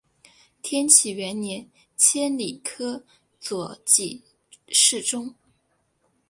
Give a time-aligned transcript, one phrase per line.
[0.63, 3.05] 天启元年迁礼科
[3.39, 4.19] 左给
[4.69, 5.35] 事中。